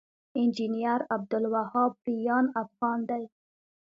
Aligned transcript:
انجنير 0.39 0.99
عبدالوهاب 1.13 1.91
ريان 2.09 2.45
افغان 2.63 2.99
دی 3.09 3.23